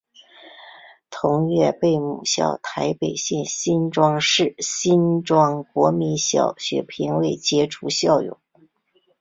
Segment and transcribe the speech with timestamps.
[1.11, 8.39] 同月被母校台北县新庄市新庄国民小学评为杰出校友。